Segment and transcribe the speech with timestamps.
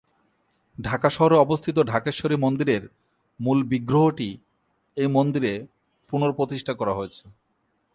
[0.77, 2.83] ঢাকা শহরে অবস্থিত ঢাকেশ্বরী মন্দিরের
[3.39, 4.29] মূল বিগ্রহটি
[4.97, 5.53] এই মন্দিরে
[6.09, 7.23] পুন:প্রতিষ্ঠা করা হয়েছে।